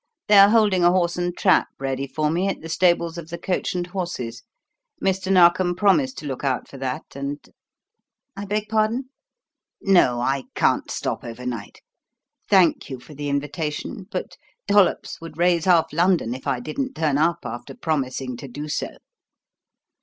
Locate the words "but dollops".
14.09-15.21